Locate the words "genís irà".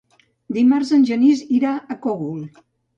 1.11-1.77